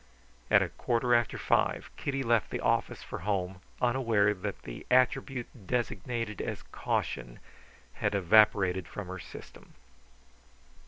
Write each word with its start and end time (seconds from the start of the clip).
At 0.49 0.63
a 0.63 0.69
quarter 0.69 1.13
after 1.13 1.37
five 1.37 1.91
Kitty 1.95 2.23
left 2.23 2.49
the 2.49 2.59
office 2.59 3.03
for 3.03 3.19
home, 3.19 3.61
unaware 3.79 4.33
that 4.33 4.63
the 4.63 4.83
attribute 4.89 5.67
designated 5.67 6.41
as 6.41 6.63
caution 6.71 7.37
had 8.01 8.15
evaporated 8.15 8.87
from 8.87 9.09
her 9.09 9.19
system. 9.19 9.75